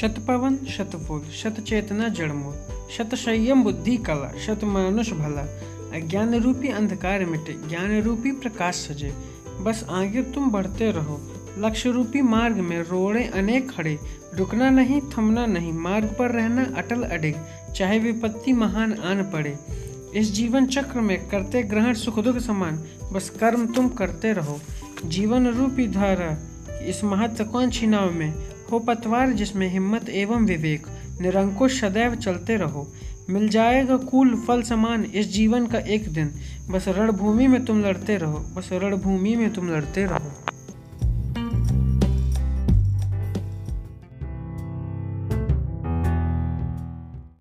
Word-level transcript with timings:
शतपवन, 0.00 0.56
शतफूल 0.56 1.22
शत 1.42 1.60
चेतना 1.60 2.08
जड़मूल 2.08 2.54
शत 2.90 3.14
संयम 3.14 3.62
बुद्धि, 3.62 3.96
कला 3.96 4.32
शत 4.46 4.64
मानुष 4.64 5.10
भला। 5.10 5.42
अज्ञान 5.94 6.34
रूपी 6.34 6.68
अंधकार 6.68 7.24
मिटे 7.24 7.52
ज्ञान 7.68 8.02
रूपी 8.02 8.32
प्रकाश 8.32 8.74
सजे। 8.74 9.14
बस 9.60 9.86
आगे 9.90 10.22
तुम 10.22 10.50
बढ़ते 10.50 10.90
रहो। 10.90 11.20
लक्ष्य 11.58 11.90
रूपी 11.90 12.22
मार्ग 12.22 12.56
में 12.56 12.82
रोड़े 12.82 13.24
अनेक 13.24 13.70
खड़े। 13.70 13.98
रुकना 14.34 14.70
नहीं, 14.70 15.00
थमना 15.00 15.46
नहीं, 15.46 15.72
मार्ग 15.72 16.16
पर 16.18 16.30
रहना 16.30 16.66
अटल 16.76 17.02
अडिग 17.02 17.34
चाहे 17.76 17.98
विपत्ति 17.98 18.52
महान 18.52 18.92
आन 18.92 19.22
पड़े। 19.22 19.58
इस 20.14 20.32
जीवन 20.32 20.66
चक्र 20.66 21.00
में 21.00 21.28
करते 21.28 21.62
ग्रहण 21.62 21.94
सुख 21.94 22.18
दुख 22.18 22.38
समान। 22.38 22.84
बस 23.12 23.30
कर्म 23.30 23.66
तुम 23.66 23.88
करते 23.88 24.32
रहो। 24.32 24.60
जीवन 25.04 25.48
रूपी 25.48 25.86
धारा, 25.86 26.38
इस 26.78 27.04
महत्वाकांक्षी 27.04 27.86
नाव 27.86 28.12
में? 28.12 28.53
हो 28.72 28.78
पतवार 28.78 29.32
जिसमें 29.32 29.68
हिम्मत 29.68 30.08
एवं 30.08 30.46
विवेक, 30.46 30.86
निरंकुश 31.20 31.80
सदैव 31.80 32.14
चलते 32.14 32.56
रहो। 32.56 32.86
मिल 33.30 33.48
जाएगा 33.48 33.96
कुल 33.96 34.34
फल 34.48 34.62
समान 34.62 35.04
इस 35.04 35.32
जीवन 35.32 35.66
का 35.66 35.78
एक 35.78 36.08
दिन। 36.12 36.30
बस 36.70 36.88
रणभूमि 36.88 37.46
में 37.46 37.64
तुम 37.64 37.82
लड़ते 37.82 38.16
रहो, 38.16 38.38
बस 38.56 38.68
रणभूमि 38.72 39.36
में 39.36 39.52
तुम 39.52 39.70
लड़ते 39.70 40.04
रहो। 40.04 40.43